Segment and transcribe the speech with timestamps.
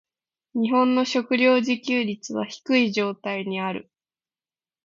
[0.55, 3.91] 日本の食糧自給率は低い状態にある。